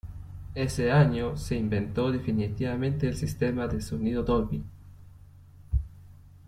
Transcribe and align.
Ese 0.55 0.91
año 0.91 1.37
se 1.37 1.55
inventó 1.55 2.11
definitivamente 2.11 3.07
el 3.07 3.15
sistema 3.15 3.67
de 3.67 3.83
sonido 3.83 4.23
Dolby. 4.23 4.63